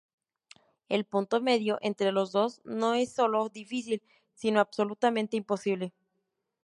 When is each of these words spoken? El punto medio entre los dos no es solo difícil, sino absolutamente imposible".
El 0.89 1.05
punto 1.05 1.41
medio 1.41 1.77
entre 1.81 2.11
los 2.11 2.31
dos 2.31 2.59
no 2.65 2.95
es 2.95 3.11
solo 3.11 3.49
difícil, 3.49 4.01
sino 4.33 4.59
absolutamente 4.59 5.37
imposible". 5.37 5.93